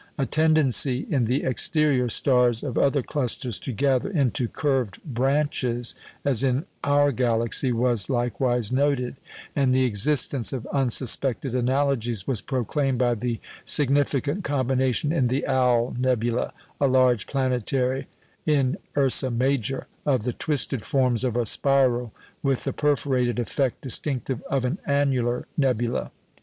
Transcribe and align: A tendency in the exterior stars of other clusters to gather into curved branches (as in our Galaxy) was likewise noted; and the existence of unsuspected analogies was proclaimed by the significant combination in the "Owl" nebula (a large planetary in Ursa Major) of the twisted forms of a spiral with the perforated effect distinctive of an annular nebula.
A 0.17 0.25
tendency 0.25 1.05
in 1.11 1.25
the 1.25 1.43
exterior 1.43 2.09
stars 2.09 2.63
of 2.63 2.75
other 2.75 3.03
clusters 3.03 3.59
to 3.59 3.71
gather 3.71 4.09
into 4.09 4.47
curved 4.47 4.99
branches 5.03 5.93
(as 6.25 6.43
in 6.43 6.65
our 6.83 7.11
Galaxy) 7.11 7.71
was 7.71 8.09
likewise 8.09 8.71
noted; 8.71 9.17
and 9.55 9.75
the 9.75 9.83
existence 9.85 10.53
of 10.53 10.65
unsuspected 10.73 11.53
analogies 11.53 12.25
was 12.25 12.41
proclaimed 12.41 12.97
by 12.97 13.13
the 13.13 13.39
significant 13.63 14.43
combination 14.43 15.11
in 15.11 15.27
the 15.27 15.45
"Owl" 15.45 15.95
nebula 15.99 16.51
(a 16.79 16.87
large 16.87 17.27
planetary 17.27 18.07
in 18.43 18.77
Ursa 18.97 19.29
Major) 19.29 19.85
of 20.03 20.23
the 20.23 20.33
twisted 20.33 20.81
forms 20.81 21.23
of 21.23 21.37
a 21.37 21.45
spiral 21.45 22.11
with 22.41 22.63
the 22.63 22.73
perforated 22.73 23.37
effect 23.37 23.81
distinctive 23.81 24.41
of 24.49 24.65
an 24.65 24.79
annular 24.87 25.45
nebula. 25.57 26.09